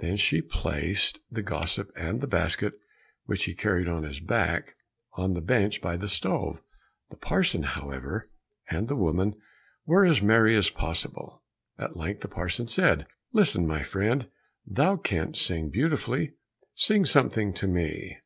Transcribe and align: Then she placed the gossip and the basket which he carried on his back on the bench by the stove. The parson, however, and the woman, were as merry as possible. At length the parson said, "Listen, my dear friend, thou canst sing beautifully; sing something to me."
Then 0.00 0.16
she 0.16 0.42
placed 0.42 1.20
the 1.30 1.40
gossip 1.40 1.92
and 1.94 2.20
the 2.20 2.26
basket 2.26 2.74
which 3.26 3.44
he 3.44 3.54
carried 3.54 3.86
on 3.86 4.02
his 4.02 4.18
back 4.18 4.74
on 5.12 5.34
the 5.34 5.40
bench 5.40 5.80
by 5.80 5.96
the 5.96 6.08
stove. 6.08 6.60
The 7.10 7.16
parson, 7.16 7.62
however, 7.62 8.28
and 8.68 8.88
the 8.88 8.96
woman, 8.96 9.36
were 9.86 10.04
as 10.04 10.20
merry 10.20 10.56
as 10.56 10.68
possible. 10.68 11.44
At 11.78 11.94
length 11.96 12.22
the 12.22 12.26
parson 12.28 12.66
said, 12.66 13.06
"Listen, 13.32 13.68
my 13.68 13.76
dear 13.78 13.84
friend, 13.84 14.26
thou 14.66 14.96
canst 14.96 15.42
sing 15.46 15.68
beautifully; 15.70 16.32
sing 16.74 17.04
something 17.04 17.54
to 17.54 17.68
me." 17.68 18.16